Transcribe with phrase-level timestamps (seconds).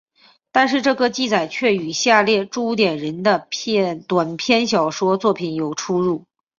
[0.51, 3.47] 但这个记载却与下列朱点人的
[4.07, 6.25] 短篇小说作品有出入。